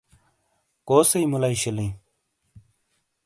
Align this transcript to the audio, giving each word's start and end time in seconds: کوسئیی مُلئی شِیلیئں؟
کوسئیی 0.87 1.25
مُلئی 1.31 1.55
شِیلیئں؟ 1.61 1.93